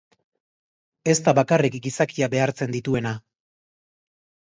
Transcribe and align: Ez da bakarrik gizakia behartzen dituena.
Ez 1.13 1.15
da 1.27 1.35
bakarrik 1.41 1.79
gizakia 1.89 2.33
behartzen 2.37 2.77
dituena. 2.79 3.17